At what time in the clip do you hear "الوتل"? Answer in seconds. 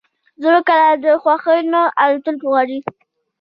2.03-2.35